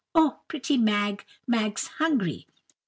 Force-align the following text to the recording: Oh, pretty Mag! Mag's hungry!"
Oh, 0.15 0.39
pretty 0.47 0.77
Mag! 0.79 1.23
Mag's 1.45 1.85
hungry!" 1.99 2.47